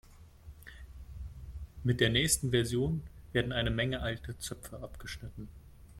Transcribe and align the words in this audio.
Mit 1.83 1.99
der 1.99 2.09
nächsten 2.09 2.49
Version 2.49 3.03
werden 3.33 3.51
eine 3.51 3.69
Menge 3.69 4.01
alte 4.01 4.35
Zöpfe 4.39 4.79
abgeschnitten. 4.79 5.47